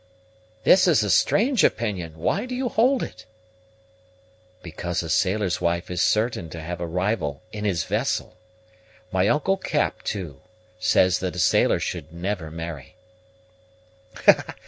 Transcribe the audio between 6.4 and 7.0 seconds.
to have a